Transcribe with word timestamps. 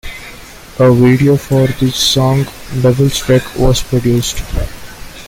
A 0.79 0.91
video 0.91 1.37
for 1.37 1.67
the 1.67 1.91
song 1.91 2.45
"Devil's 2.81 3.21
Deck" 3.27 3.43
was 3.55 3.83
produced. 3.83 4.41